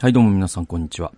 [0.00, 1.10] はい、どうも皆さん、こんにちは。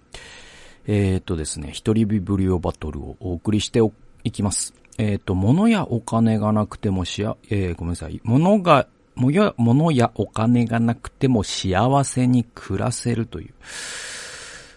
[0.86, 3.80] えー、っとですね、一人ビブリオバトルをお送りして
[4.24, 4.72] いきます。
[4.96, 8.22] えー、っと、物やお金がなくてもしや、えー、ごめんなさい。
[8.24, 8.86] 物が、
[9.16, 13.54] もや、物やお金がなくても幸せに暮らせるという。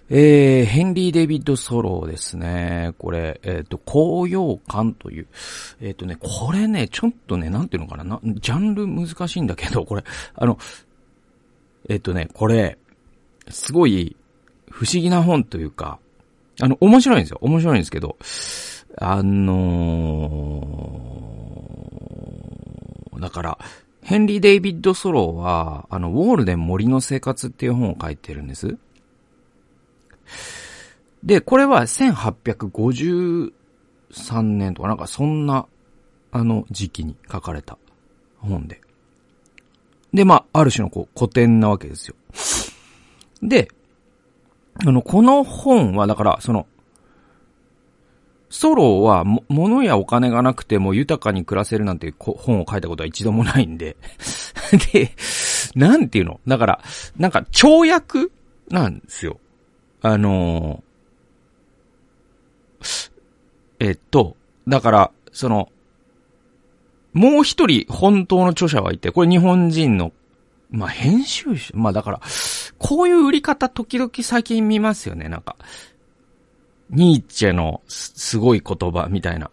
[0.09, 2.93] えー、ヘンリー・デビッド・ソローですね。
[2.97, 5.27] これ、えっ、と、興陽館という。
[5.79, 10.03] えっ、とね、これね、ちょっとね、なんていうのかなな、ジャンル難しいんだけど、これ、
[10.35, 10.59] あの、
[11.87, 12.77] えっ、とね、これ、
[13.49, 14.15] すごい
[14.69, 15.99] 不思議な本というか、
[16.61, 17.39] あの、面白いんですよ。
[17.41, 18.17] 面白いんですけど、
[18.97, 23.57] あのー、だから、
[24.03, 28.77] ヘンリー・デイビッド・ソローは、あの、ウォールデン森の生活っていう本を書いてるんです。
[31.23, 33.51] で、これは1853
[34.41, 35.65] 年とかなんかそんな、
[36.35, 37.77] あの時期に書かれた
[38.39, 38.81] 本で。
[40.13, 42.15] で、まあ、ある種のこう古典なわけですよ。
[43.43, 43.67] で、
[44.85, 46.65] あの、この本は、だから、その、
[48.49, 53.97] ソロは、も、物やお金がなくても豊かに暮らせるなんて本を書いたことは一度もないんで。
[54.93, 55.11] で、
[55.75, 56.39] なんていうの？
[56.47, 56.81] だから、
[57.17, 58.31] なんか、跳躍
[58.69, 59.39] なんですよ。
[60.01, 63.11] あのー、
[63.79, 65.69] えっと、だから、その、
[67.13, 70.13] もう一人本当の著者はいて、これ日本人の
[70.73, 72.19] まあ、編集者、まあだから、
[72.83, 75.55] こういう売り方時々最近見ますよね、なんか。
[76.89, 79.49] ニーチェのすごい言葉みたいな。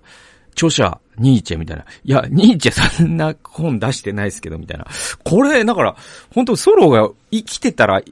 [0.55, 1.85] 著者、ニーチェみたいな。
[2.03, 4.87] いや、ニーチェそんな本出してないですけど、みたいな。
[5.23, 5.97] これ、だから、
[6.35, 8.03] 本当ソロが生きてたら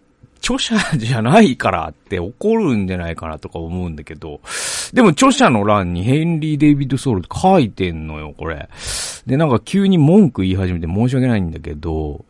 [0.40, 4.40] 著者じゃないからって怒るんじゃないかなとか思うんだけど、
[4.92, 8.68] でも著者の欄にヘンリー・デイビッド・ソウルって書いてんのよ、これ。
[9.26, 12.24] で、なんか急に文句言い始めて申し訳ないんだけど、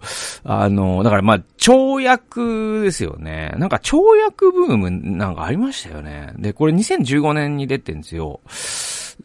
[0.45, 3.55] あの、だからまあ、跳躍ですよね。
[3.59, 6.33] なんか跳躍ブームなんかありましたよね。
[6.39, 8.41] で、これ2015年に出てんですよ。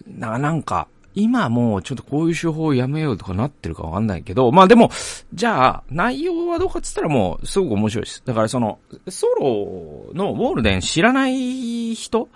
[0.08, 4.89] なんか、今もうちょっとこういう手法をやめようとかなってるかわかんないけど、まあでも、
[5.33, 8.23] じゃあ、内容はどうかっつったらもう、すごく面白いです。
[8.25, 12.29] だからその、ソロのウォールデン知らない人、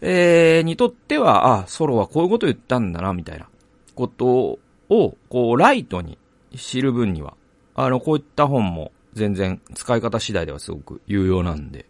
[0.00, 3.48] えー、にとっては、あ、ソロはこういうこと言ったんだな、みたいな
[3.94, 4.58] こと
[4.88, 6.18] を、こう、ライトに
[6.56, 7.34] 知る分には、
[7.74, 11.86] あの、こういった本も全然使い方次第ではすごく有用なんで。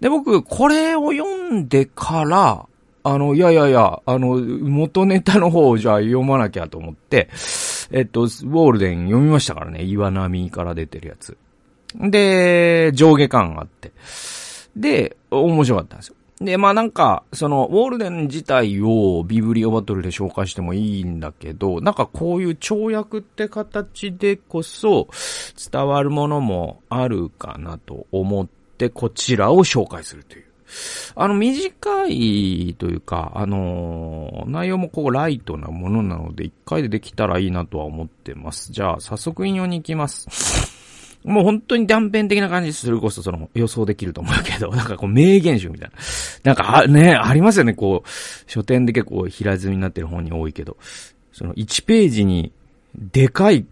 [0.00, 2.66] で、僕、これを読んでから、
[3.10, 7.30] あの、いやいやいや、あの、元ネタの方をじゃあ読まなきゃと思って、
[7.90, 11.38] えっと、ウォールデン読みましたからね、岩波から出てるやつ。
[11.94, 13.92] で、上下感があって。
[14.76, 16.16] で、面白かったんですよ。
[16.40, 25.08] で、まあなんか、その、ウォールデン自体をビブリオバトルで紹介してもいいんだけど、なんかこういう跳躍って形でこそ
[25.72, 30.47] 伝わるものもあるかなと思ってこちらを紹介するという。
[31.14, 38.72] あの、短いというか、あのー、内容もこうライトなものなので、一回でできたらいいなとは思ってます。
[38.72, 40.78] じゃあ、早速引用に行きます。
[41.24, 45.96] もう本当に断片的な感じするこそその予想できると思うけど、なんかこう名言集みたいな。
[46.44, 50.76] なんか、あ、ね、ありますよね、こう、書店で結構平積みになってる本に多いけど、
[51.32, 52.52] その1ページに
[52.94, 53.66] でかい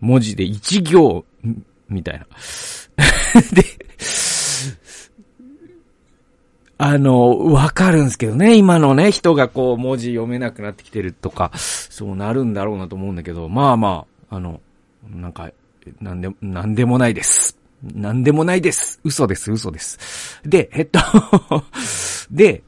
[0.00, 1.24] 文字で1行、
[1.88, 2.26] みたいな。
[3.52, 3.83] で、
[6.76, 14.60] あの、わかるんですけどね、今のね、人がこう、文字読めなくなってきてるとか、そうなるんだろうなと思うんだけど、まあまあ、あの、
[15.08, 15.50] なんか、
[16.00, 17.56] なんで、なんでもないです。
[17.94, 19.00] なんでもないです。
[19.04, 20.40] 嘘です、嘘です。
[20.44, 20.98] で、えっと
[22.30, 22.62] で、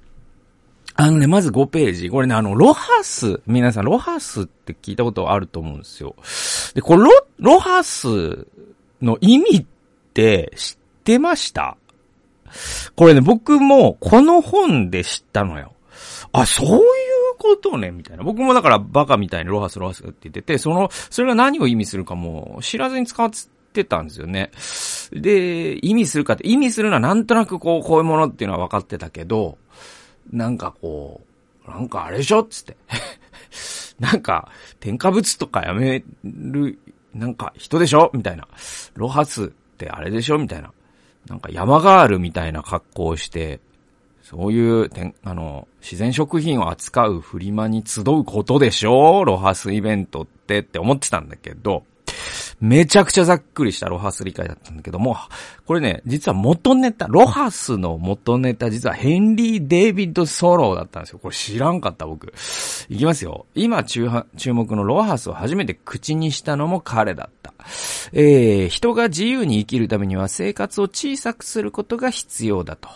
[0.94, 2.10] あのね、まず5ページ。
[2.10, 6.14] これね、あの、ロハス、皆さん、ロハスって聞いたことあると思うんですよ。
[6.74, 8.46] で、これロ、ロハス
[9.02, 9.66] の意味っ
[10.14, 11.76] て知ってました？
[12.94, 15.72] これね、僕もこの本で知ったのよ。
[16.32, 16.82] あ、そういう
[17.38, 18.24] ことね、みたいな。
[18.24, 23.30] 僕もだからバカみたいにロハスロハスって言ってて、その、それが何を意味するかも知らずに使っ
[23.72, 24.50] てたんですよね。
[25.12, 29.58] で、意味するかって、意味するのはなんとなくこう、こういうものっていうのは分かってたけど、
[30.30, 31.22] なんかこ
[31.66, 32.76] う、なんかあれでしょつって。
[33.98, 34.50] なんか、
[34.80, 36.78] 添加物とかやめる、
[37.14, 38.46] なんか人でしょみたいな。
[38.94, 39.48] ロハスっ
[39.78, 40.72] てあれでしょみたいな。
[41.28, 43.60] なんか山ガールみたいな格好をして、
[44.22, 44.90] そういう、
[45.22, 51.84] あの、自然食品を扱うフリマに集うことでしょロハスイベントってって思ってたんだけど、
[52.60, 55.16] めちゃくちゃざっくりしたロハス理解だったんだけども、
[55.66, 61.18] これね、実は元ネタ、ロハスの元ネタ、実はヘンリー・デイビッド・ソローだったんですよ。
[61.18, 62.32] これ知らんかった僕。
[62.88, 63.46] いきますよ。
[63.54, 67.52] 今注目のロハスを初めて口にしたのも彼だった。
[68.12, 72.88] えー、人が自由に生きるためには生活を小さくすることが必要だと。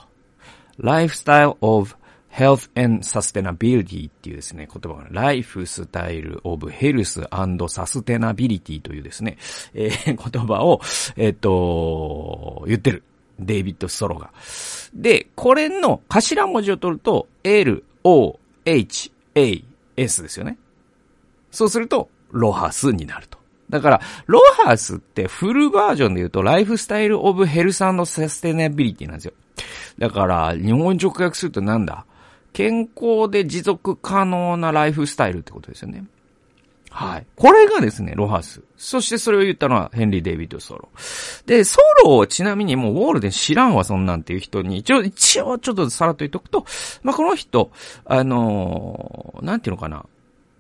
[0.81, 1.97] Lifestyle of
[2.33, 7.23] Health and Sustainability っていうですね、言葉が、 Lifestyle of Health
[7.69, 9.37] Sustainability というですね、
[9.75, 10.81] えー、言葉を、
[11.17, 13.03] えっ、ー、と、言ってる。
[13.43, 14.31] デイビッド・ソローが。
[14.95, 19.65] で、これの頭文字を取ると、L, O, H, A,
[19.97, 20.59] S ですよね。
[21.51, 23.39] そうすると、ロハスになると。
[23.71, 29.33] だから、ロハスってフルバージョンで言うと、 Lifestyle of Health Sustainability なんですよ。
[29.99, 32.05] だから、日本直訳するとなんだ？
[32.53, 36.05] 健康で持続可能なライフスタイルってことですよね。
[36.91, 37.27] はい。
[37.37, 38.63] これがですね、ロハス。
[38.77, 40.89] そしてそれを言ったのはヘンリー・デイビッド・ソロ。
[41.47, 46.67] で、ソロをちなみにもうウォールデン知らんわ、そんなんっていう人に、一応、一応ちょっとさらっと言っとくと、
[47.05, 47.71] まあ、この人、
[48.05, 50.05] あのー、なんていうのかな。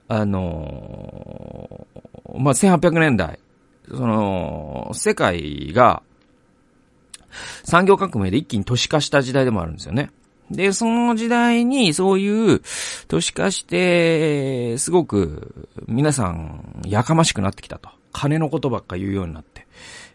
[0.07, 3.41] あのー、まあ、1800年代、
[3.89, 6.03] その、世界が、
[7.65, 10.11] 産業革命で一気に都市化した時代でもあるんですよね。
[10.51, 12.63] で、その時代にそういう
[13.09, 17.91] 都市化して、すごく皆さんやかましくなってきたと。
[18.13, 19.67] 金のことばっか言うようになって。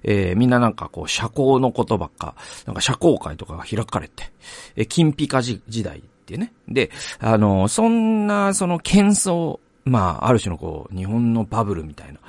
[0.04, 2.36] えー、みんななんかこう、社交のことばっか、
[2.66, 4.32] なんか社交会とかが開かれて、
[4.76, 6.54] えー、金ピカ時代ってね。
[6.68, 12.20] で、あの、そんな、その、喧騒、まあ、ある種のこう、日本のバブルみたいな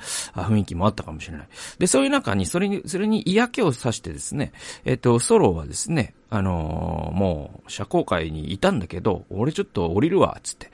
[0.43, 1.47] 雰囲気もあったかもしれない。
[1.79, 4.51] で、そういう中に、それに、それに嫌気をさしてですね、
[4.85, 10.69] えっと、ソロはですね、あのー、もう、社交界にいたんだけど、俺ちょっと降りるわ、つって。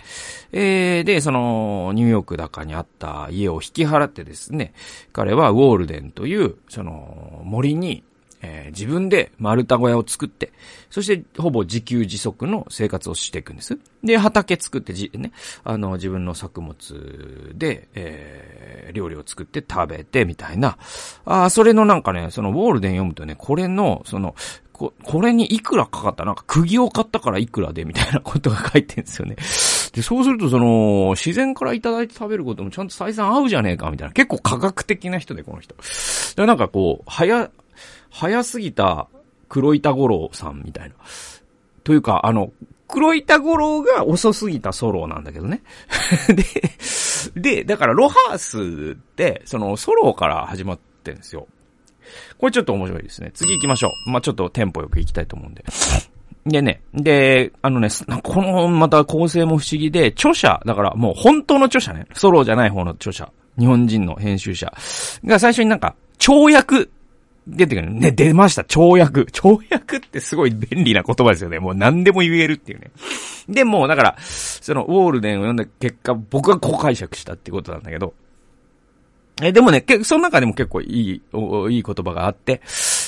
[0.51, 4.73] えー、で、その、ニューヨークだかにあった家を引き払ってですね、
[5.13, 8.03] 彼はウォールデンという、その、森に、
[8.43, 10.51] えー、自分で丸太小屋を作って、
[10.89, 13.79] そしてほぼ自給自足の生活をしていくんです。
[14.03, 15.31] で、畑作ってじ、ね、
[15.63, 20.77] あの、自分の作物で、えー、料理を作って食べて、みたいな。
[21.25, 24.35] あそれのなんかね、そのウォールデン読むとね、これの、その、
[24.73, 29.35] こ、これにいくらかかったなんか釘を買ったからいくらでみたいな ことが書いてるんですよね。
[29.93, 34.13] で、そうするとその、自然からいただいて食べることもちゃんと採算合うじゃねえかみたいな。
[34.13, 35.75] 結構科学的な人で、この人。
[36.35, 37.49] で、なんかこう、早、
[38.13, 39.07] 早すぎた
[39.49, 40.95] 黒板五郎さんみたいな。
[41.83, 42.53] というか、あの、
[42.87, 45.63] 黒板五郎が遅すぎたソロなんだけどね。
[47.35, 51.47] で、で、だからロハースって、そのソロから始まってんですよ。
[52.37, 53.31] これちょっと面白いですね。
[53.33, 54.11] 次行きましょう。
[54.11, 55.65] まあ、ちょっとテンポよく行きたいと思うんで。
[56.45, 57.89] でね、で、あのね、
[58.21, 64.71] このまた構成も不思議で、著者、だからもう本当の著者ね、ソロじゃない方の著者、日本人の編集者
[65.25, 66.91] が最初になんか、跳躍
[67.47, 67.91] 出てくる。
[67.91, 68.63] ね、出ました。
[68.63, 69.27] 跳躍。
[69.33, 71.59] 跳躍ってすごい便利な言葉ですよね。
[71.59, 72.91] もう何でも言えるっていうね。
[73.49, 78.13] でも、だから、その、ウォールデンを読んだ結果、僕がこう解釈したってことなんだけど、
[79.41, 82.61] え、でもね、けその中でも結構いい、いい言葉があって、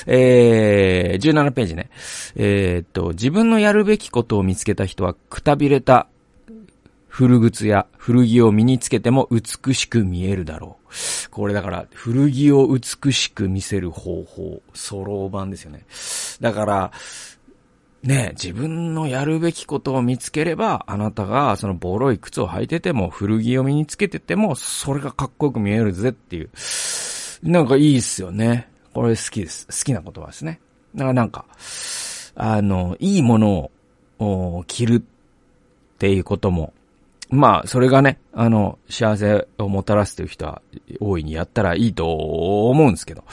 [0.08, 1.90] えー、17ページね。
[2.36, 6.08] えー、っと、自分のやるべきことを見つけた人は、くたびれた
[7.18, 11.30] 古靴や古着を身につけても美しく見えるだろう。
[11.30, 15.86] これだから、古着を美しく見せる方法、ソロ版ですよね。
[16.42, 16.92] だから、
[18.04, 26.50] ね、自分のやるべきことを見つければ、あなたがそのボロい靴を履いてても、古着を身につけてても、それがかっこよく見えるぜっていう。
[27.44, 28.68] なんかいいっすよね。
[28.94, 29.68] これ好きです。
[29.68, 30.60] 好きな言葉ですね。
[30.94, 31.46] だからなんか、
[32.36, 33.72] あの、いいもの
[34.20, 36.74] を着るっていうことも、
[37.30, 40.62] まあ、それがね、あの、幸せをもたらすという人は
[41.00, 43.24] 大いにやったらいいと思うんですけど。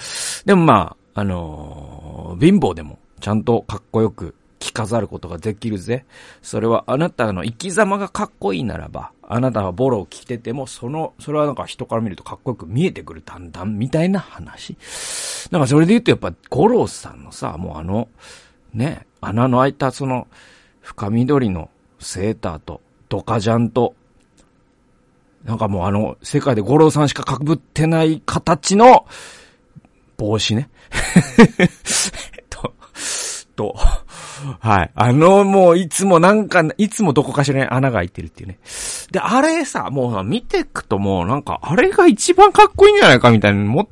[0.44, 6.06] でもまあ、あの貧乏でもちゃんとかっこよく着飾ることができるぜ。
[6.40, 14.76] それはあなたの生き様がかっこいいならば、あなたはボロを着てても、その、それはなんか人から見るとかっこよく見えてくるだんだんみたいな話。
[15.50, 18.08] なんかそれで言うとやっぱ五郎さんのさ、もうあの、
[18.72, 20.28] ね、穴の開いたその、
[20.80, 21.68] 深緑の
[21.98, 22.80] セーターと、
[23.12, 23.94] ドカジャンと、
[25.44, 29.06] なんかもうあの、世界で五郎さんしか被ってない形の、
[30.16, 30.70] 帽子ね。
[32.48, 32.72] と、
[33.54, 33.76] と、
[34.60, 34.90] はい。
[34.94, 38.58] あの、もういつもなんか、いつもどこかしらに穴が開いてるっていうね。
[39.10, 43.86] で、あれさ、もう見てくともうなんか、あれが一番かっこいいんじゃないかみたいに持っ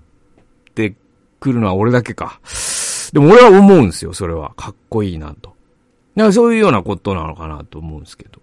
[0.75, 0.95] て
[1.41, 2.41] くるのは俺だけか。
[3.13, 4.55] でも俺は思うんですよ、それは。
[4.57, 5.55] かっこいいなと。
[6.17, 8.41] だかそういうようなことなのかなと思うんですけど。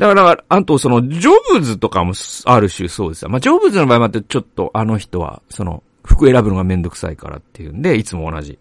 [0.00, 2.14] だから、あとその、ジョブズとかも
[2.46, 3.28] ある種そうですよ。
[3.28, 8.58] まあ、ジョブズの場合またちょっとあの人は、その、服選ぶのがめんどくさいからっていうんで、いつも同じ、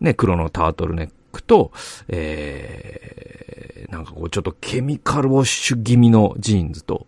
[0.00, 1.72] ね、黒のタートルネックと、
[2.08, 7.06] えー、なんかこうちょっとケミカルウォッシュ気味のジーンズと、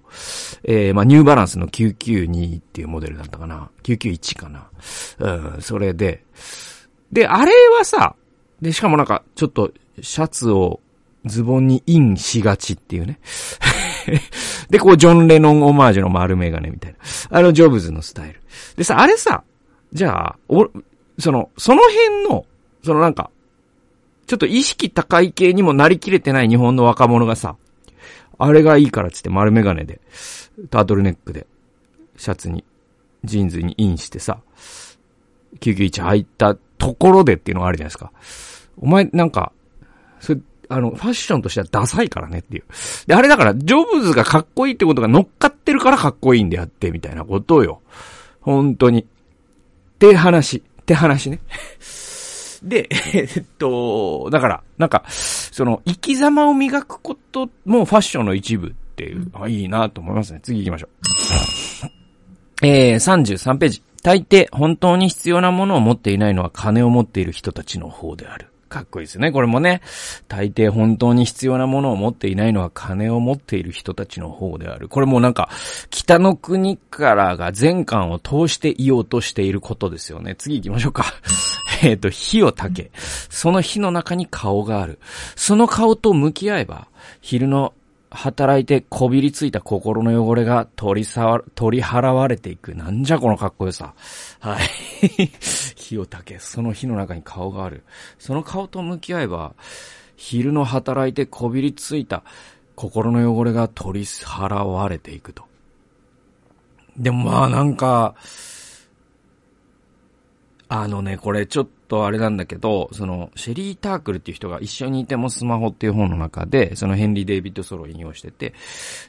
[0.65, 3.71] えー、まあニューバランスの992っていうモデルだったかな。
[3.83, 4.69] 991かな。
[5.19, 6.25] うん、それで、
[7.13, 8.17] で、あれはさ、
[8.63, 10.81] で、しかもなんか、ちょっと、シャツを
[11.25, 13.19] ズボンにインしがちっていうね。
[14.71, 16.99] で、こう、ジョン・レノンオマージュの丸メガネみたいな。
[17.39, 18.41] あの、ジョブズのスタイル。
[18.77, 19.43] でさ、あれさ、
[19.93, 20.69] じゃあ、お、
[21.19, 22.47] その、その辺の、
[22.83, 23.31] そのなんか、
[24.27, 27.57] ちょっと意識高い系にもなりきれてない日本の若者がさ、
[28.39, 30.01] あれがいいからつって丸メガネで、
[30.71, 31.47] タートルネックで、
[32.17, 32.65] シャツに、
[33.23, 34.41] ジーンズにインしてさ、
[35.61, 38.13] 991履いたところでっていうのがあるじゃないですか。
[38.79, 39.53] お前なんか、
[40.21, 42.65] それ、あの、ファッションとしてはダサいからねっていう。
[43.07, 47.81] で、あれだから、ジョブズがかっこいいってことが乗っかってるからかっこいいんであって、みたいなことよ。
[48.41, 49.03] 本当に。
[49.03, 49.05] っ
[49.99, 50.59] て話。
[50.59, 51.41] って話ね。
[52.63, 60.41] で、えっと、だから、なんか、その、生き様を磨くこともファッションの一部っていう、あいいなと思いますね。
[60.43, 60.89] 次行きましょ
[62.63, 62.67] う。
[62.67, 63.83] えー、33ページ。
[64.03, 68.49] 大抵、本当に必要なものを持っていないのは金を持っている人たちの方である。
[68.75, 69.31] かっこいいですね。
[69.31, 69.83] これもね。
[70.27, 74.89] 大抵本当に必要なものを持っていないのは金を持っている人たちの方である。
[74.89, 75.49] これもなんか、
[75.91, 80.35] 北の国からが全巻を通していようとしていることですよね。
[80.35, 81.05] 次行きましょうか。
[81.85, 82.91] えっと、火を焚け。
[83.31, 84.99] その火の中に顔がある。
[85.37, 86.89] その顔と向き合えば、
[87.21, 87.75] 昼の
[88.15, 92.75] 働いてこびりついた心の汚れが取りさわ、取り払われていく。
[92.75, 93.95] なんじゃこのかっこよさ。
[94.39, 94.67] はい。
[95.75, 96.39] 火を焚け。
[96.39, 97.83] その火の中に顔がある。
[98.19, 99.55] その顔と向き合えば、
[100.17, 102.23] 昼の働いてこびりついた
[102.77, 105.45] 心の汚れが取り払われていくと。
[106.97, 108.15] でもまあなんか、
[110.69, 118.55] あのね、これちょっとあれなんだけど、その、シェリー・タークルっていう人が一緒にいてもスマホっていう本の中で、そのヘンリー・デイビッド・ソロを引用してて、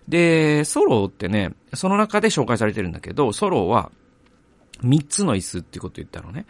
[0.08, 3.92] で、ソロってね、その中で紹介されてるんだけど、ソロは、
[4.82, 6.46] 三つの椅子っていうこと言ったのね。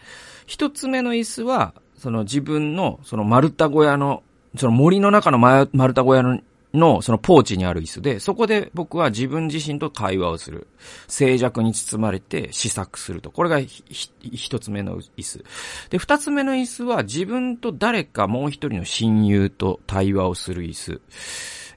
[0.46, 4.24] 一つ目の椅子は、その自分の、その丸太小屋の、
[4.58, 6.39] その森の中の丸太小屋の
[6.75, 10.67] の、そのポーチにある椅子で、そこで僕は自分自身と会話をする。
[11.08, 13.32] 静寂に包まれて試作すると。
[13.32, 15.44] これが一つ目の椅子。
[15.89, 21.01] で、二つ目の椅子は自分と誰かもう一人の親友と対話をする椅子。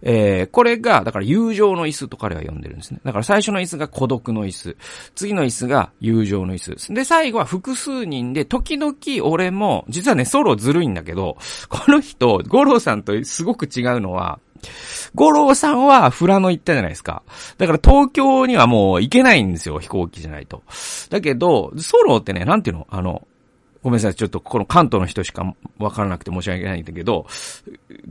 [0.02, 3.00] えー、これが、だから友情の椅子と彼は呼んでるんですね。
[3.04, 4.76] だから最初の椅子が孤独の椅子。
[5.14, 6.94] 次の椅子が友情の椅子。
[6.94, 11.36] で、最後は複数人で、時々俺も、実はね、ソロずるいんだけど、
[11.68, 14.38] この人、五郎さんとすごく違うのは、
[15.14, 17.22] 五郎さんはフラノ行ったじゃないですか。
[17.56, 20.62] だから東京にはもう行けないんですよ、飛行機じゃないと。
[21.10, 22.86] だけど、ソロってね、なんていうの？
[22.90, 23.26] あの、
[23.82, 27.26] ごめんなさい、ちょっとこの関東の人しかわからなくて申し訳ないんだけど、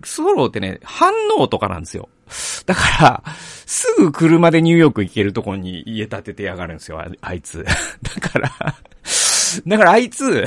[0.04, 2.10] ソロってね、反応とかなんですよ。
[2.66, 3.24] だから、
[3.66, 7.63] すぐ車でニューヨーク行けるとこに家建ててやがるんですよ、あいつ。
[7.63, 8.51] だから、
[9.68, 10.46] だからあいつ、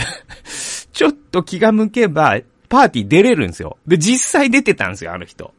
[0.92, 2.38] ちょっと気が向けば、
[2.70, 3.76] パーティー出れるんですよ。
[3.84, 5.52] で、実際出てたんですよ、あの人。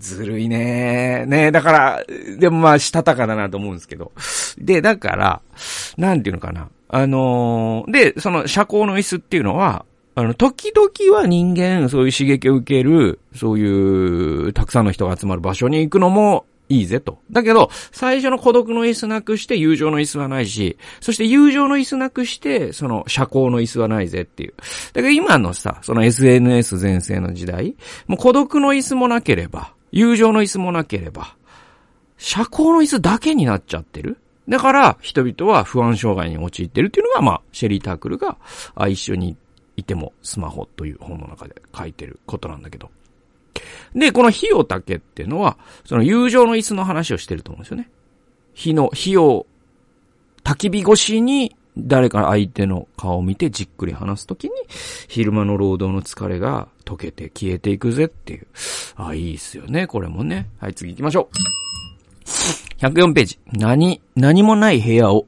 [0.00, 2.04] ずるいねねだから、
[2.38, 4.10] でもまあ、したたかだなと思うんですけど。
[4.58, 5.40] で、だから、
[5.96, 6.68] なんていうのかな。
[6.88, 17.18] あのー、で、その社交の椅子っていうのは、あの、時々は人間、そういう刺激を受ける、そういう、たくさんの人が集まる場所に行くのもいいぜと。
[17.30, 24.54] だけど、最初の孤独の椅子なくして友情の椅子はないし、そして友情の椅子なくして、その社交の椅子はないぜっていう。
[24.92, 31.36] だけど今のさ、その SNS 全盛の時代、もう孤独の椅子もなければ、友情の椅子もなければ、
[32.18, 34.18] 社交の椅子だけになっちゃってる。
[34.48, 38.38] だから、人々は不安障害に陥ってるっていうのが、まあ、シェリー・タークルが、
[38.74, 39.36] あ一緒に
[39.76, 42.90] いてもスマホという本の中で書いてることなんだけど。
[43.94, 47.90] で、この火を焚けっていうのは、その友情の椅子の話をしてると思うんですよね。
[48.54, 49.46] 火の、火を、
[50.44, 54.50] 焚き火越しに誰か相手の顔を見てじっくり話すときに、
[55.08, 58.46] 昼間の労働の疲れが溶けて消えていくぜっていう。
[58.96, 60.48] あ、いいっすよね、これもね。
[60.58, 62.86] はい、次行きましょう。
[62.86, 63.38] 104ページ。
[63.52, 65.26] 何、何もない部屋を、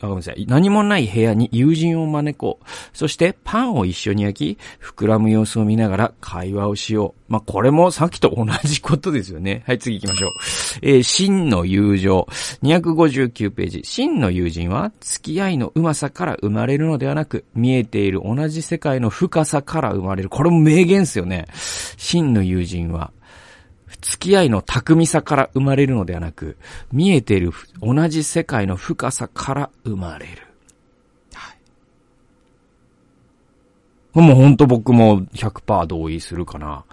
[0.00, 0.46] ごめんなさい。
[0.48, 2.66] 何もない部屋に友人を招こう。
[2.92, 7.32] そしてパンを一緒に焼き、膨らむ様子を見ながら会話をしよう。
[7.32, 9.62] まあ、これもさっきと同じことですよね。
[9.66, 10.30] はい、次行きましょう。
[10.82, 12.26] えー、真の友情。
[12.62, 13.80] 259ページ。
[13.84, 20.28] 真の友人は、付き合いのうまさから生まれるのではなく、見えている同じ世界の深さから生まれる。
[20.28, 21.46] これも名言ですよね。
[21.96, 23.12] 真の友人は、
[24.00, 26.56] 付き合いの巧みさから生まれるのではなく、
[26.92, 30.42] 見えている同じ世界の深さから生まれる。
[31.34, 31.54] は
[34.14, 34.20] い。
[34.20, 36.84] もうほんと僕も100%同意するかな。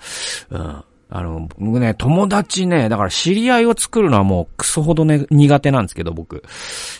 [0.50, 0.84] うん。
[1.16, 6.44] あの、僕ね、友達ね、だから知り合いを作るのはもうクソほどね、苦手なんですけど、僕。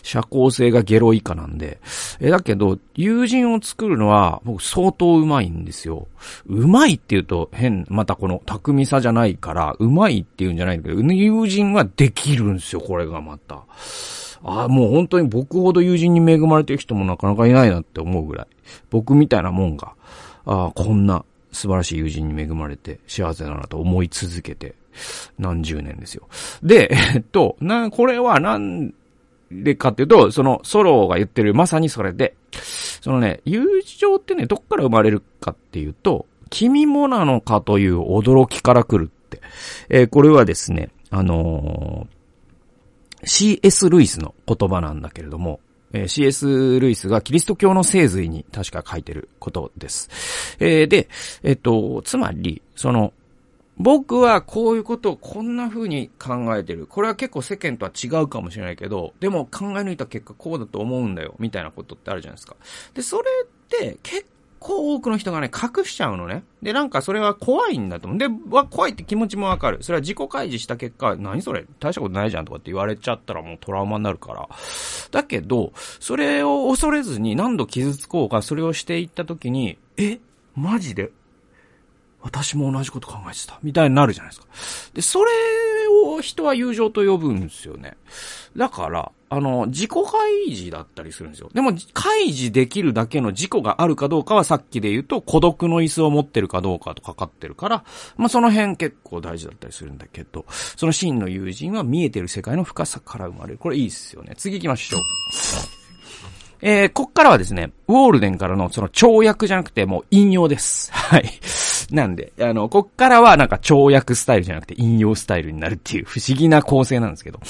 [0.04, 1.80] 社交性がゲロ以下なんで。
[2.20, 6.06] え、だけど、友人を作るのは、僕相当うまいんですよ。
[6.46, 13.64] うまいって言うと変、またこの巧みさじゃないから、うまいって言うんじゃないんだけど、友人はできるんですよ、これがまた。
[14.44, 18.46] ああ、もう本当に僕ほど友人に恵まれてる人もなかなかいないなって思うぐらい。
[18.90, 19.94] 僕みたいなもんが、
[20.46, 24.74] ああ、こんな素晴らしい友人に恵まれて幸せだなと思い続けて
[25.38, 26.28] 何十年ですよ。
[26.62, 28.92] で、えっと、な、これはなん
[29.50, 32.36] でかっていうと、そのソロが言ってるまさにそれで、
[33.00, 39.40] そのね、友情ってね、どっから生まれるかっていうと、君もなのかという驚きから来るって。
[39.88, 43.88] えー、これはですね、あのー、C.S.
[43.88, 45.60] ルイスの言葉なんだけれども、
[45.94, 46.80] えー、C.S.
[46.80, 50.10] ルイスがキリスト教の聖髄に確か書いてることです。
[50.58, 51.08] えー、で、
[51.42, 53.14] えっと、つまり、その、
[53.76, 56.86] 僕はこういうことをこんな風に考えてる。
[56.86, 62.56] これは結構世間とは違うかもしれないけど、でも考え抜いた結果こうだと思うんだよ、みたいなことってあるじゃないですか。
[62.92, 64.26] で、それって結
[64.64, 66.42] 構多くの人がね、隠しちゃうのね。
[66.62, 68.18] で、なんかそれは怖いんだと思う。
[68.18, 69.82] で、わ、怖いって気持ちもわかる。
[69.82, 71.66] それは自己開示した結果、何それ？
[71.78, 74.48] 大したことないじゃんとかって言われちゃったらもうトラウマになるから。
[75.10, 80.18] だけど、それを恐れずに何度傷つこうか、それをしていった時に、え？
[80.56, 81.10] マジで？
[82.22, 83.58] 私も同じこと考えてた。
[83.62, 84.46] みたいになるじゃないですか。
[84.94, 85.30] で、それ
[86.12, 87.96] を人は友情と呼ぶんですよね。
[88.56, 91.50] だから、あの、自己開示だったりするんですよ。
[91.52, 97.84] でも、開示できるだけの自己があるかどうかはさっきで言うと、孤独の椅子を持ってるかどうかとかかってるから、
[98.16, 103.58] まあ、その辺結構大事だったりするんだけど、その真の友人は見えてる世界の深さから生まれる。
[103.58, 104.34] これいいっすよね。
[104.36, 105.00] 次行きましょう。
[106.66, 110.90] えー、こっからはですね、ウォールデンからのその跳躍じゃなくてもう引用です。
[110.92, 111.24] はい。
[111.90, 117.40] なんで、あの、こっからはなんか跳躍スタイルじゃなくて引用スタイルになるっていう不思議な構成なんですけど。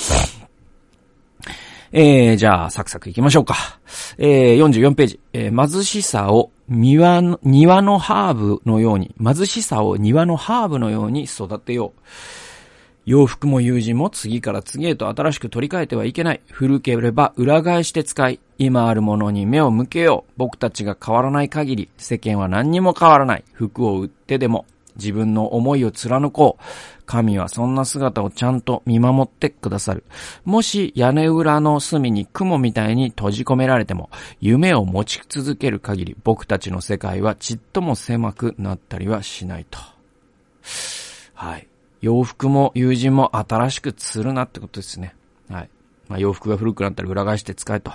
[1.97, 3.79] えー、じゃあ、サクサク行きましょうか。
[4.19, 5.21] えー、44ページ。
[5.33, 12.01] えー、貧しさを庭の、庭のハーブのように、貧しさを庭のハーブのように育てよう。
[13.07, 16.41] 洋服も友人も次から次へと新しく取り替えてはいけない。
[16.51, 20.33] 古ければ裏返して使い、今あるものに目を向けよう。
[20.37, 23.45] 僕たちが変わらない限り、世間は何にも変わらない。
[23.53, 24.65] 服を売ってでも、
[24.97, 26.65] 自分の思いを貫こう。
[27.07, 30.05] 神はそんな姿をちゃんと見守ってくださる。
[30.45, 34.09] もし屋根裏の隅に雲みたいに閉じ込められても、
[34.41, 39.79] 夢を持ち続ける限り僕たちの世界はちっとも狭くなったりはしないと。
[41.35, 41.69] はい。
[42.05, 45.17] 洋服も友人も新しく釣るなってことですね。
[45.49, 45.71] はい。
[46.07, 47.93] まあ、洋服が古くなったら裏返して使えと。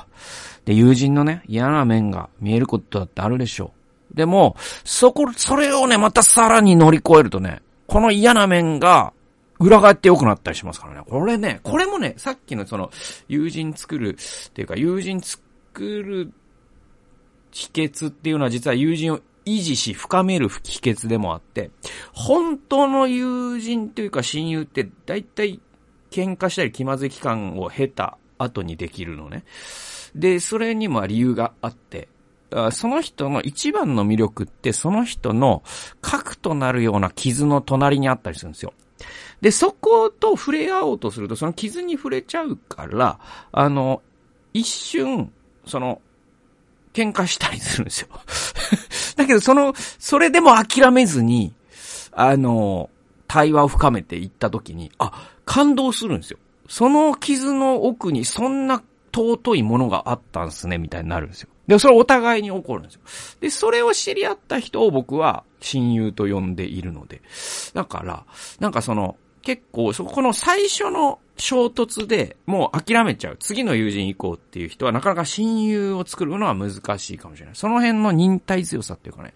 [0.65, 3.71] で、友人のね、嫌な面が見えることだってあるでしょ
[4.11, 4.17] う。
[4.17, 9.13] でも、そこ、それをね、またさらに乗り越えるとね、この嫌な面が、
[9.59, 11.01] 裏返って良くなったりしますからね。
[11.07, 12.89] これね、これもね、さっきのその、
[13.27, 15.39] 友人作る、っていうか、友人作
[15.83, 16.31] る
[17.51, 19.19] 秘訣っていうのは実は友人を
[19.57, 21.71] 維持し深める秘訣でもあって、
[22.13, 25.59] 本当の友人というか親友って大体
[26.11, 29.43] 喧嘩したり気まずい期間を経た後にできるのね。
[30.15, 32.07] で、それにも理由があって、
[32.71, 35.61] その人の一番の魅力ってその人の
[36.01, 38.73] 核となるような傷の隣にあったりするんですよ。
[39.41, 43.19] で、そこと触れ合おうとするとその傷に触れちゃうから、
[43.51, 44.01] あの、
[44.53, 45.31] 一瞬、
[45.65, 46.01] その、
[46.91, 48.07] 喧嘩したりするんですよ。
[49.19, 51.53] だけど、その、それでも諦めずに、
[52.13, 52.89] あの、
[53.27, 56.39] 対話を深めていったときに、あ、感動するんですよ。
[56.69, 58.81] その傷の奥にそんな
[59.13, 61.49] 尊いものがあったんすね、みたいになるんですよ。
[61.67, 63.01] で、それお互いに起こるんですよ。
[63.41, 67.21] で、それを知り合った人を僕は親友と呼んでいるので。
[67.73, 68.25] だから、
[68.59, 73.37] なんかその、結構、そこの最初の衝突でもう諦めちゃう。
[73.39, 77.55] 次の友人行こうっていう人はなかなか親友を作るのは難しいかもしれない。
[77.55, 79.33] その辺の忍耐強さっていうかね、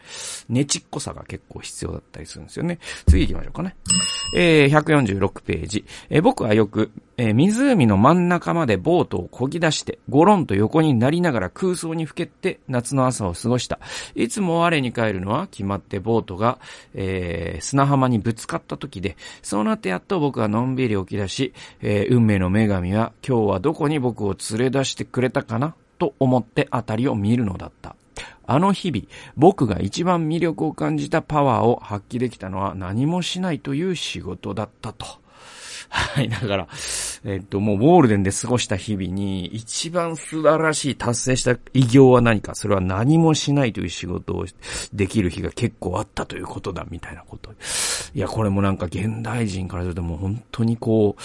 [0.49, 2.79] ねちっこさが結構必要だったりするんですよね。
[3.07, 3.75] 次行きましょうかね。
[4.35, 5.85] えー、146ページ。
[6.09, 13.79] えー、僕はよく、えー、湖の真ん中までボートを漕ぎ出して、ゴロンと横になりながら空想にふけって夏の朝を過ごした。
[14.15, 16.59] いつも我に帰るのは決まってボートが、
[16.95, 25.75] えー、砂浜にぶつかった時で、そうなってやっと僕はのんびり起き出し、え、え運命の女神は今日はどこに僕を連れ出してくれたかな？
[25.99, 27.95] と思ってあたりを見るのだった。
[28.45, 29.05] あの日々、
[29.37, 35.05] 僕が一番魅力を感じたパワーを発揮できたのは何もしないという仕事だったと。
[35.89, 36.67] はい、だから、
[37.25, 44.45] えっと、もうゴールデンで過ごした日々に、一番素晴らしい達成した偉業は何か、それは何もしないという仕事を
[44.93, 47.51] できる日が結構あったということだ、みたいなこと。
[48.13, 51.21] いや、これもなんか現代人からするともう本当にこう、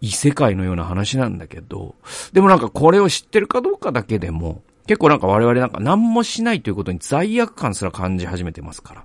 [0.00, 1.94] 異世界のような話なんだけど、
[2.32, 9.04] でもなんかこれを知ってるかどうかだけでも、結構なんか我々なんか何もしないということに罪悪感すら感じ始めてますから。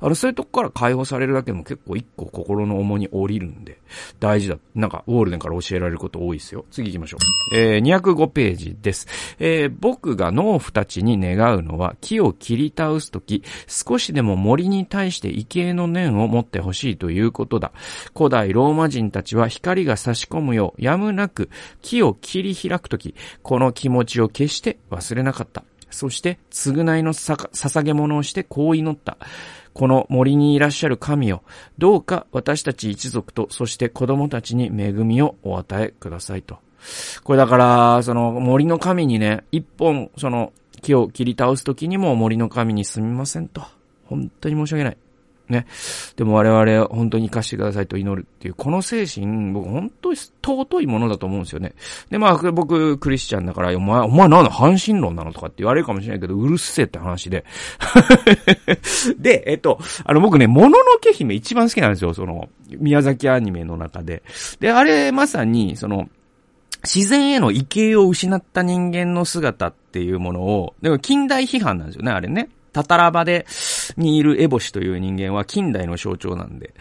[0.00, 3.78] あの、そういうとこから解放されるだけでも結構一個心の重に降りるんで、
[4.20, 4.58] 大事だ。
[4.74, 6.64] なんか、ウォールデンから教えられること多いですよ。
[6.70, 7.56] 次行きましょう。
[7.56, 9.06] えー、205ページです。
[9.38, 17.72] えー、僕が農夫たちに願うのは、木を切り倒すとき、少しでも森に対して畏敬の念を持ってほしいということだ。
[18.16, 21.50] 古代ローマ人たちは光が差し込むよう、やむなく
[21.82, 25.64] 木を切り開くとき、この気持ちを決して忘れれなかった。
[25.90, 29.16] そして、償いの捧げ物をしてこう祈った。
[29.72, 31.42] この森にいらっしゃる神よ、
[31.76, 36.58] どうか私たち一族と、そして子供たちに恵みをお与えくださいと。
[37.24, 40.52] これだから、その森の神にね、一本、その
[40.82, 43.62] 木を切り倒すときにも森の神にすみませんと。
[44.06, 44.96] 本当に申し訳ない。
[45.48, 45.66] ね。
[46.16, 51.74] でも我々本当に生かしてくださいと祈るっていう、この精神、僕本当に尊いものだと思うんですよね。
[52.10, 57.44] で、まあ僕クリスチャンだから、お前、お前なんだ、半神論なのとかって言われるかもしれないけど、うるせえって話で。
[59.18, 64.22] で、えっと、あの僕ね、もののけ姫一番好きなんですよ、その、宮崎アニメの中で。
[64.60, 66.08] で、あれまさに、その、
[66.84, 72.48] 自然への畏敬を失った人間の姿っていうものを、でも近代批判なんですよね、あれね。
[72.72, 73.46] タタラバで、
[73.96, 76.74] にいるエボシという人間は近代の象徴なんで。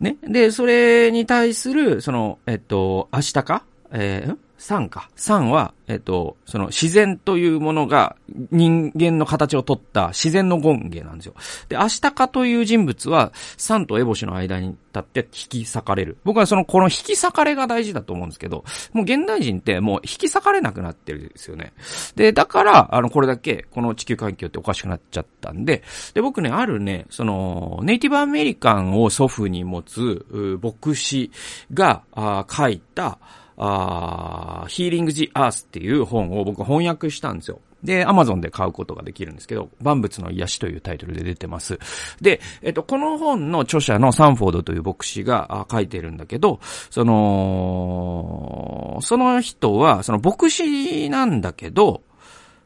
[0.00, 0.16] ね。
[0.22, 5.10] で、それに対する、その、えっと、明日かえー、3か。
[5.16, 8.16] 3は、えっと、その自然というものが
[8.50, 11.34] 人間の形をとった自然の権芸なんですよ。
[11.68, 16.16] で、アシタカという人物は3とエボシの間に立って引き裂かれる。
[16.24, 21.72] 僕はその、この引き裂かれが大事だと思うんですけど、もう現代人ってもう引き裂かれなくなってるんですよね。
[22.16, 25.82] で、だから、あの、これだけこの地球環境っておかしくなっちゃったんで、
[26.14, 30.26] で、僕ね、あるね、その、ネイティブアメリカンを祖父に持つ、
[30.62, 31.30] 牧師
[31.72, 32.02] が、
[32.50, 33.18] 書いた、
[33.56, 37.60] あヒーリング・ジ・アースっていう本を僕翻訳したんですよ。
[37.82, 41.78] で、アマゾンで買うことができるんですけど、万物の癒しというタイトルで出てます。
[42.20, 46.58] で、えっと、この本の著者のサンフォードという牧師が書いてるんだけど、
[46.90, 52.02] その、その人は、その牧師なんだけど、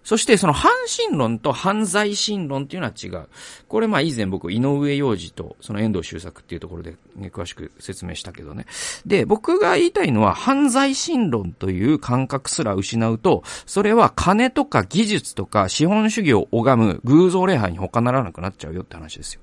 [0.03, 0.73] そしてその反
[1.07, 3.29] 神論と犯罪神論っていうのは違う。
[3.69, 8.67] これまあ以前僕、井上洋二とその遠藤周作っていうところで、ね、詳しく説明したけどね。
[9.05, 19.41] で、僕が言いたいのは犯罪神論という感覚すら失うと、それは金とか技術とか資本主義を拝む偶像礼拝に他ならなくなっちゃうよって話ですよ。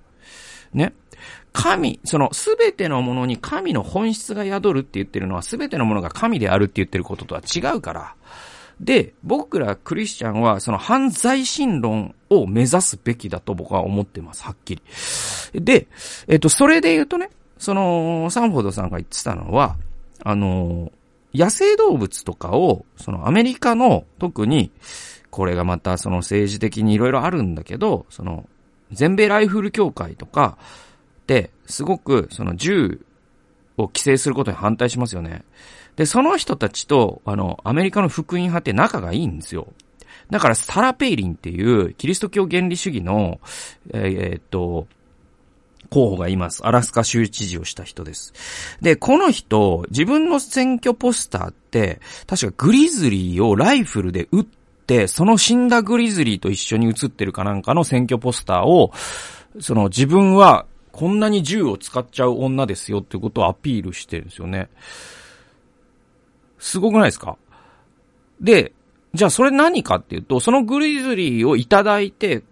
[0.73, 0.93] ね。
[1.53, 8.15] 神、そのすべてのものに神の本質が宿るって言ってるのはすべてのものが神であるって言ってることとは違うから、
[8.79, 14.81] で、僕らクリスチャンはその犯罪心論を目指すべきだと僕は思ってます、はっきり。
[15.53, 15.87] で、
[16.27, 19.77] えっと、それで言うとね、その、サンフォードさんが言ってたのは、
[20.23, 20.91] あの、
[21.33, 24.71] 野生動物とかを、そのアメリカの特に、
[25.29, 28.47] これがまたその政治的にいろいろあるんだけど、その、
[28.91, 30.57] 全米ライフル協会とか
[31.25, 33.01] で、すごくその銃
[33.77, 35.43] を規制することに反対しますよね。
[35.97, 39.67] で、その人たちと、あの、アメリカの福音派って仲がいいんですよ。
[40.29, 43.39] だから、サラ・ペイリンっていう、キリスト教原理主義の、
[43.93, 44.87] えー、えー、っと、
[45.89, 46.65] 候補がいます。
[46.65, 48.33] アラスカ州知事をした人です。
[48.81, 54.45] で、この人、自分の選挙ポスターって、確かグリズリーをライフルで撃っ
[54.85, 58.91] て、その死んだグリズリーと一緒に写ってるかなんかの選挙ポスターを、
[59.59, 64.69] その自分はこんなに銃を使っちゃう女ですよってことをアピールしてるんですよね。
[66.59, 67.37] すごくないですか？
[68.41, 68.73] で、
[69.13, 72.43] じゃあそれ何かっていうと、そのグリズリーをいただいて、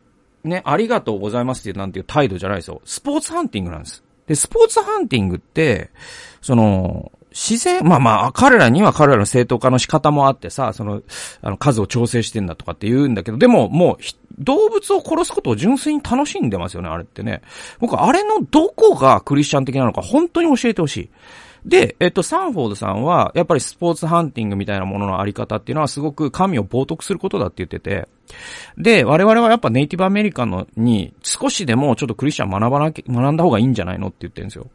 [0.44, 2.82] ね、ありがとうございますっていうなんていう態度じゃないですよ。
[2.86, 4.04] スポーツハンティングなんです。
[4.28, 5.92] で、スポーツハンティングって、
[6.42, 11.04] その、自然、まあまあ、彼らには彼らの正当化の仕方もあってさ、その、
[11.42, 14.04] あの、数を調整してんだとかって言うんだけど、でももう、
[14.40, 17.42] 動物を殺すことを純粋に楽しんでますよね、あれってね。
[17.80, 21.10] 僕、あれのどこがクリスチャン的なのか本当に教えてほしい。
[21.66, 28.08] で、えっと、サンフォードさんは、やっぱりスポーツハンティングみたいなもののあり方っていうのはすごく神を冒涜することだって言ってて、
[28.78, 34.68] で、我々はやっぱネイティブアメリカンのに少しでもちょっとクリスチャン学ばなきゃ、学んだ方がいいんじゃないのって言ってるんですよ。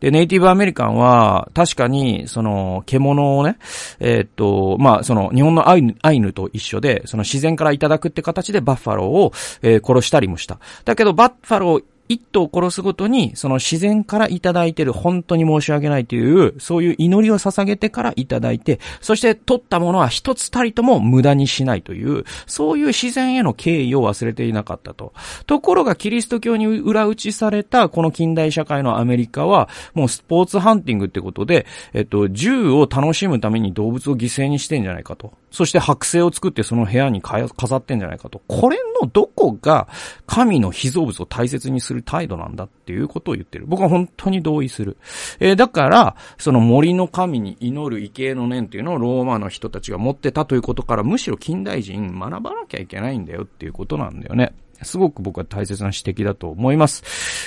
[0.00, 3.56] で、ネイティブアメリカンは、確かに、その、獣をね、
[4.00, 10.58] えー、っと、まあ、その、日本のアイヌアイヌと一緒で、その自然からいただくって形でバッファローを、えー、殺したりもした。
[10.84, 25.12] だけど、バッファロー一頭殺すごとに、その自然からいただいてる本当に申し訳ないという、そういう祈りを捧げてからいただいて、そして取ったものは一つたりとも無駄にしないという、そういう自然への敬意を忘れていなかったと。
[25.46, 35.32] ところがキリスト教に裏打ちされたこの近代社会のアメリカは、もうスポーツハンティングってことで、えっと、銃を楽しむために動物を犠牲にしてんじゃないかと。
[35.54, 38.42] そして剥製を作ってその部屋に飾ってんじゃないかと。
[38.48, 39.86] これのどこが
[40.26, 43.64] 神の被造物を大切にする態度なんだっていうことを言ってる。
[43.68, 44.96] 僕は本当に同意する。
[45.38, 54.54] えー、だから、その森の神に祈る畏敬の念っていうのをローマの人たちが持ってたということから、むしろ近代人学ばなきゃいけないんだよっていうことなんだよね。
[54.84, 57.02] すごく僕は大切な指摘だと思います。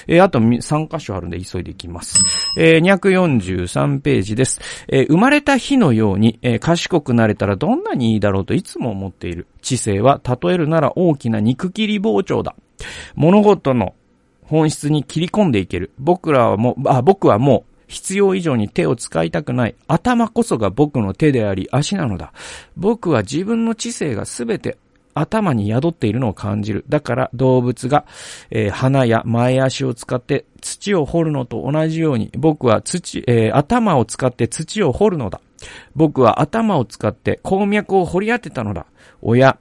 [0.08, 2.24] えー、あと3箇所あるんで急いでいきます。
[2.58, 4.60] えー、243ページです。
[4.88, 9.48] えー、生まれた日のように、えー、賢くなれたらどんなにいいだろうといつも思っている。
[9.62, 12.56] 知性は例えるなら大きな肉切り包丁だ。
[13.16, 13.96] 物事の
[14.44, 15.92] 本質に切り込んでいける。
[16.00, 19.76] 僕らはもう、あ、僕はもう、必要以上に手を使いたくない。
[19.88, 22.34] 頭こそが僕の手であり足なのだ。
[22.76, 24.78] 僕は自分の知性がすべて
[25.20, 26.86] 頭に宿っているのを感じる。
[26.90, 28.06] だから動物が、
[28.50, 35.42] えー、鼻や前足を使って土を掘るのと同じように、僕は土、えー、頭を使って土を掘るのだ。
[35.96, 38.86] 僕は頭を使って鉱脈を掘り当てたのだ。
[39.22, 39.58] おや、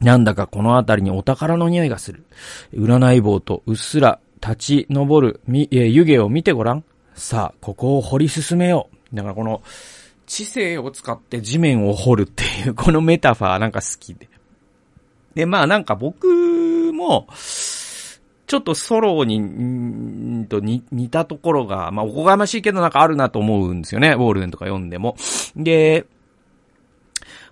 [0.00, 2.24] なんだかこの辺りにお宝の匂いがする。
[2.74, 6.84] 占い棒とうっすら立ち上る、み、えー、湯気を見てごらん。
[7.14, 9.16] さあ、ここを掘り進めよう。
[9.16, 9.62] だからこの、
[10.26, 14.28] 知性を使って地面を掘るっていう、このメタファーなんか好きで。
[15.36, 16.26] で、まあなんか僕
[16.94, 17.28] も、
[18.46, 24.12] ちょっとソロに、んと似たところが、まあおこがましいけどなんかあるなと思うんですよね。
[24.12, 25.14] ウォールデンとか読んでも。
[25.54, 26.06] で、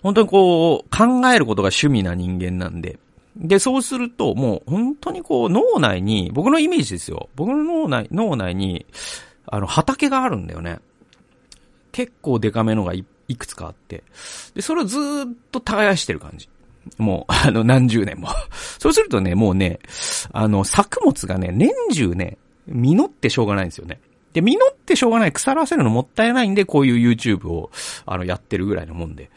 [0.03, 2.99] 本当にこう、考えることが趣味な人間なんで。
[3.37, 7.29] で、そうすると、もう本当にこう、脳内に、僕のイメージですよ。
[7.37, 8.87] 僕の脳内、脳内に、
[9.47, 10.79] あの、畑があるんだよね。
[11.93, 13.05] 結構デカめのがい
[13.37, 14.05] くつかあって。
[14.55, 15.01] で、それをずっ
[15.51, 16.49] と耕してる感じ。
[16.99, 18.29] もう、あの、何十年も。
[18.79, 19.79] そうするとね、もうね、
[20.33, 24.01] あの、作物がね、年中ね、実ってしょうがないんですよね。
[24.33, 27.71] で、実っってしょうがない、腐らせるのもったいないんで、こういう YouTube を、
[28.05, 29.31] あの、やってるぐらいのもんで。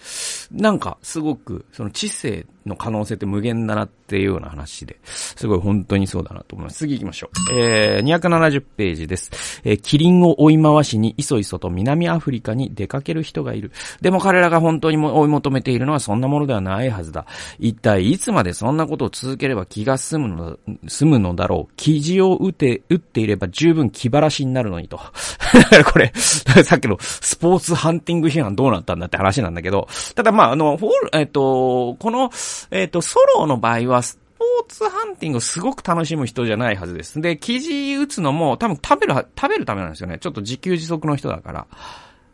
[0.51, 6.79] なんか、すごく、その知性の可能性って無限だなっていうような話で、すごい本当にそうだなと思います。
[6.79, 7.53] 次行きましょう。
[7.53, 9.61] えー、270ページです。
[9.63, 13.71] えー、キリンを追い回しに、いそいそと南アフリカに出かける人がいる。
[14.01, 17.25] でも彼らが本当に追い求めているのはそんなものではないはずだ。
[17.59, 20.57] 一体いつまでそんなことを続ければ気が済むのだ、
[20.87, 21.73] 済むのだろう。
[21.77, 24.99] 記事を打て、打っていれば十分気晴らしになるのにと。
[25.53, 32.31] だからこれ、 さっきのスポーツハンティング批判どうなったんだって話なんだけど、ただまあ、あの、フォール、えっと、この、
[32.71, 37.19] えっと、ソロの場合は、スポーツハンティングをすごく楽しむ人じゃないはずです。
[37.21, 40.19] で、記事打つのも多分食べる、食べるためなんですよね。
[40.19, 41.67] ちょっと自給自足の人だから。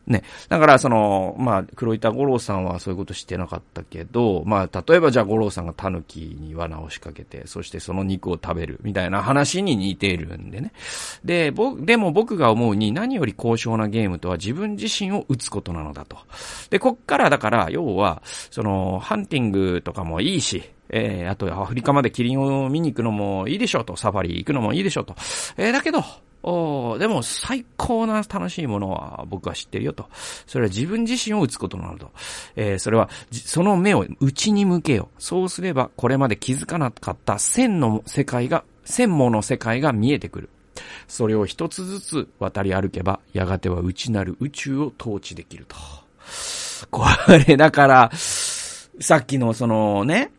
[0.08, 0.24] ね。
[0.50, 10.74] だから、その、まあ、黒板五郎さんはそういうことしてなかったけど、まあ、例えばじゃあ五郎さんが狸に罠を仕掛けて、そしてその肉を食べる、みたいな話に似ているんでね。
[11.24, 16.18] で、ぼ、でも僕が思うに何より高尚なゲームとは自分自身を打つことなのだと。
[16.70, 25.16] で、こっからだから、要は、その、ハンティングとかもいいし、えー、あとアフリカまでキリンを見に行くのもいいでしょうと、サファリ行くのもいいでしょうと。
[25.58, 26.04] えー、だけど、
[26.44, 30.08] おでも最高な楽しいものは僕は知ってるよと。
[30.46, 32.12] それは自分自身を打つことなのと。
[32.58, 35.10] えー、それは、その目を内に向けよ。
[35.18, 40.50] そうすれば、これまで気づかなかった千の世界が、千もの世界が見えてくる。
[41.08, 45.78] それを一つずつ渡り歩けば、やがては内なる宇宙を統治できると。
[46.92, 47.06] こ
[47.48, 50.32] れ、だから、さっきのそのね、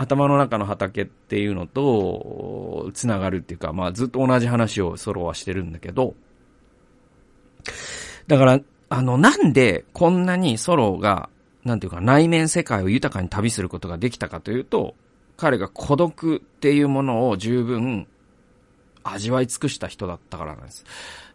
[0.00, 6.14] 頭の中の畑っていうのと、つながるっていうか、まあずっと同じ話をソロはしてるんだけど、
[8.28, 11.28] だから、あの、なんでこんなにソロが、
[11.64, 14.94] なんていうか内面世界を豊かに旅することができたかというと、
[15.36, 18.06] 彼が孤独っていうものを十分
[19.02, 20.84] 味わい尽くした人だったからなんです。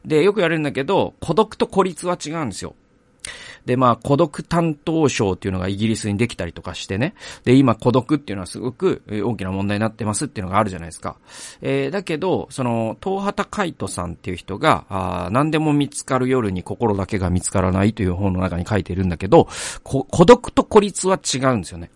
[0.06, 2.76] で、よく言われるんだけど、孤独と孤立は違うんですよ。
[3.66, 7.14] で、まあ、孤独担当省っていうのがイギリスにできたりとかしてね。
[7.44, 11.18] で、今、孤独っていうのはすごく大きな問題になってますっていうのがあるじゃないですか。
[11.62, 19.48] えー、だけど、その、東畑海人さんっていう人が、あ何でも見つかる夜に心だけが見つからないという本の中に書いているんだけど、
[19.84, 21.90] 孤独と孤立は違うんですよね。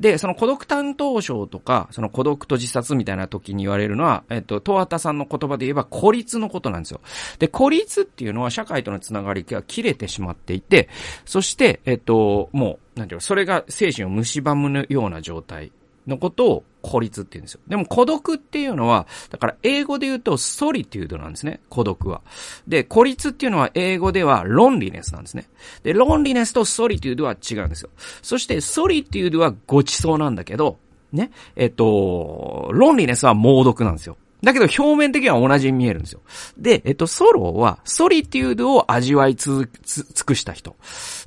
[0.00, 7.00] で、その孤独担当省とか、その孤独と自殺みたいな時に言われるのは、えっと、東畑さんの言葉で言えば孤立のことなんですよ。
[7.38, 10.88] で、孤立っていうのは社会とのつながりが切れてしまっていて、
[11.24, 15.72] そして、えっと、もう、なんていうか、それが精神を蝕むような状態
[16.06, 17.60] のことを孤立って言うんですよ。
[17.66, 21.60] でも孤独っていうのは、だから英語で言うとソリテュードなんですね。
[21.68, 22.22] 孤独は。
[22.68, 25.48] で、孤立っていうのは英語ではロンリネスなんですね。
[25.82, 27.90] で、ロンリネスとソリテュードは違うんですよ。
[28.22, 30.78] そしてソリテュードはごちそうなんだけど、
[31.12, 31.32] ね。
[31.56, 34.16] えっと、ロンリネスは猛毒なんですよ。
[34.42, 36.20] だけど表面的には同じに見えるんですよ。
[36.56, 40.76] で、えっと、ソロはソリテュードを味わいつ、つ、尽くした人。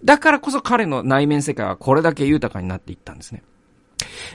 [0.03, 3.43] だからこそ彼の内面世界はこれだけ豊かになっていったんですね。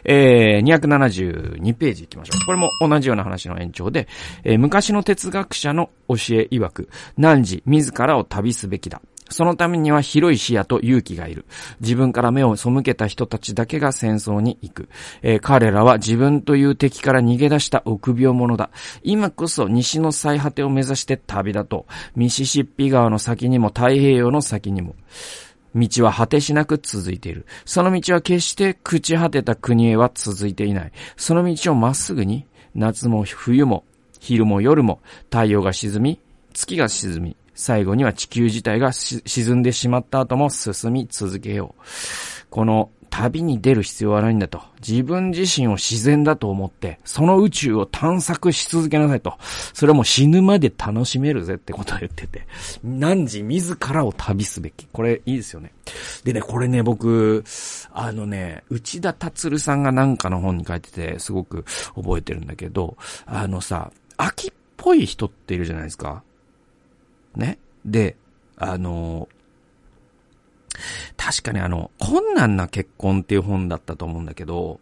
[0.05, 2.47] えー、272ページ行きましょう。
[2.47, 4.09] これも同じような話の延長で、
[4.45, 9.01] えー、昔の哲学者の教え曰く、汝自らを旅すべきだ。
[9.31, 11.47] そのためには広い視野と勇気がいる。
[11.81, 14.89] 自分から目を背けた人たちだけが戦争に行く。
[15.23, 18.71] えー、彼らは自分という敵から逃げ出した臆病者だ。
[19.03, 21.87] 今こそ西の最果てを目指して旅立と。
[22.15, 24.95] ミシシッピ川の先にも太平洋の先にも。
[25.75, 27.47] 道は果てしなく続いている。
[27.65, 30.93] その道は決して朽ち果てた国へは続いていない。
[31.17, 33.85] その道をまっすぐに、夏も冬も、
[34.21, 36.21] 昼も夜も、太陽が沈み、
[36.53, 41.83] 月が沈み、最後には地球自体が沈んでしまった後も進み続けよう。
[42.51, 44.61] この旅に出る必要はないんだと。
[44.85, 49.39] 自分自身を自然だと思って、その宇宙を探索し続けなさいと。
[49.73, 52.45] それはもう死ぬまで楽しめるぜってことを言ってて。
[52.83, 54.89] 何時自らを旅すべき。
[54.91, 55.73] これいいですよね。
[56.25, 57.45] でね、これね、僕、
[57.93, 62.97] あのね、内田達さんがなんかの本に書いてて、すごく覚えてるんだけど、
[63.27, 66.25] あのさ、秋っぽい人っているじゃないですか。
[67.37, 67.59] ね？
[67.85, 68.17] で、
[68.57, 69.29] あの、
[71.17, 74.81] 確かにあの、困難な結婚っていう本だったと思うんだけど、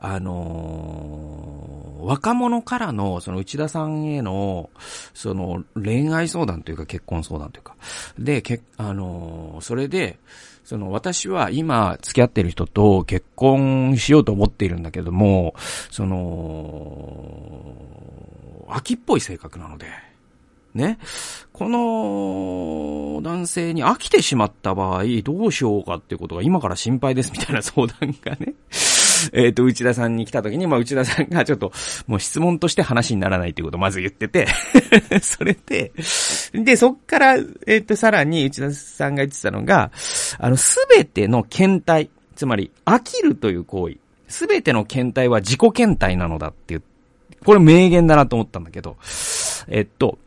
[0.00, 4.70] あのー、若者からの、その内田さんへの、
[5.12, 7.76] その恋愛相談というか結婚相談というか、
[8.18, 10.18] で、け、あのー、それで、
[10.64, 15.54] その私は今付き合ってる人と結婚しようと思っているんだけども、
[15.90, 17.74] その、
[18.70, 19.86] 秋っぽい性格なので、
[20.74, 20.98] ね。
[21.52, 28.54] この男性に飽きてしまった場合、どうしようかっていうことが今から心配ですみたいな相談がね。
[29.32, 31.72] えっ、と、内田さんに来た時に、まあ、内田さんがちょっと、
[32.06, 34.46] もう質問として話にならないっていうことをまず言ってて
[35.22, 35.92] それで、
[36.52, 39.90] で、そっから、えっ、ー、と、さらに内田さんが言ってたのが、
[40.38, 43.96] あの、すべての検体、つまり、飽きるという行為、
[44.28, 46.82] すべての検体は自己検体なのだっていう、
[47.44, 48.96] これ名言だなと思ったんだけど、
[49.68, 50.18] えっと、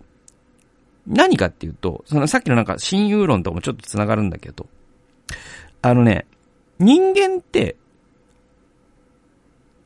[1.07, 4.67] 何かっていうと、そのさっきのなんか親友論ともちょっと繋がるんだけど、
[5.81, 6.25] あのね、
[6.79, 7.77] 人間って、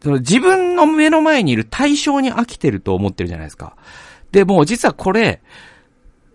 [0.02, 3.76] その自分の目の前にいる対象に飽きてると思ってるじゃないですか。
[4.32, 5.42] で、も実はこれ、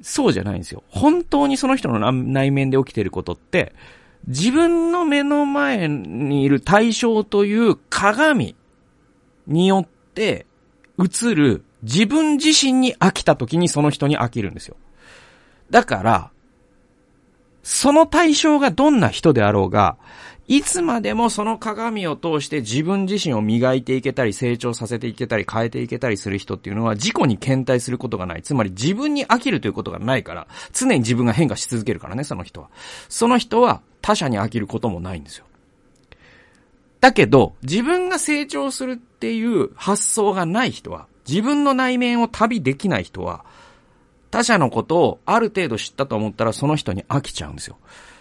[0.03, 0.85] そうじゃないんですよ。
[0.89, 3.75] 本当にその人の内面で起きてることって、
[4.29, 8.55] 自分の目の前にいる対象という鏡
[9.49, 10.47] によって
[10.99, 14.77] 映る自分自身に飽きた時にその人に飽きるんですよ。
[15.71, 16.31] だから、
[17.63, 19.97] その対象がどんな人であろうが、
[20.49, 28.43] いつまでもその鏡を通して自分自身を磨いていけたり、成長させていけたり、変えていけたりする人っていうのは自己に検体することがない。
[28.43, 32.71] つまり自分に飽きるということがないから、常に自分が変化し続けるからね、その人は。
[33.09, 35.47] その人は他者に飽きることもないんですよ。
[37.01, 43.45] だけど、自分が成長するっていう発想がない人は、自分の内面を旅できない人は、
[44.31, 47.79] 他者のことをある程度知ったと思ったらその人に飽きちゃうんですよ。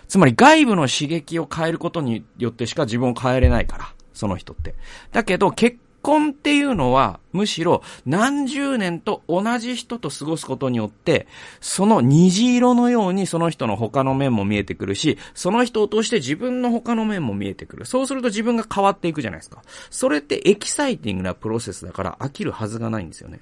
[0.07, 4.75] つまり外部の刺激を変えることによってしか自分を変えれないから、その人って。
[5.11, 11.25] だけど結婚っていうのは、むしろ何十年と同じ人と過ごすことによって、
[11.61, 17.85] その虹色のようにその人の他の面も見えてくるし、その人を通して自分の他の面も見えてくる。
[17.87, 19.63] そうすると自分が変わっていくじゃないですか。
[19.89, 23.39] それってエキサイティングなプロセスだから飽きるはずがないんですよね。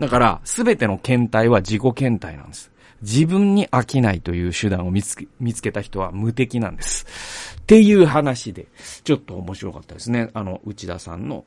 [0.00, 2.73] だから、すべての検体は自己検体なんです。
[3.04, 7.06] 自分に飽きないという手段を見つけ、見つけた人は無敵なんです。
[7.60, 8.66] っていう話で、
[9.04, 10.30] ちょっと面白かったですね。
[10.32, 11.44] あの、内田さんの、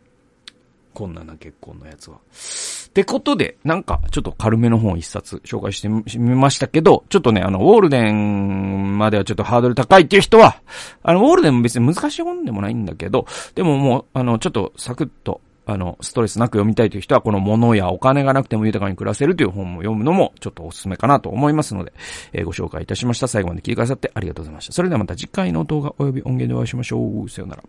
[0.94, 2.18] こんなな結婚のやつは。
[2.18, 10.62] ってことで、なんか、ちょっと軽めの本一冊紹介してみましたけど、ちょっとね、あの、ウォールデンまではちょっとハードル高いっていう人は、
[11.04, 21.92] あの、ウォールデンも別に難しい本でもないんだけど、でももう、あの、ちょっとサクッとあの、ストレスなく読みたいという人は、この物やお金がなくても豊かに暮らせるという本も読むのも、ちょっとおすすめかなと思いますので、
[22.32, 23.28] えー、ご紹介いたしました。
[23.28, 24.74] 最後まで聞いてくださってありがとうございました。
[24.74, 27.30] それではまた次回の動画及び音源でお会いしましょう。
[27.30, 27.64] さよなら。